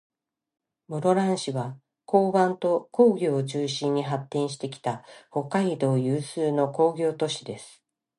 [0.87, 7.83] 室蘭市は、港湾と工業を中心に発展してきた、北海道有数の工業都市です。